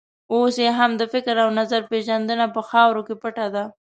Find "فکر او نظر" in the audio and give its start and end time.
1.13-1.81